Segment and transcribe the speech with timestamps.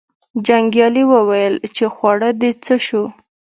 [0.47, 3.03] جنګیالي وویل چې خواړه دې څه شو.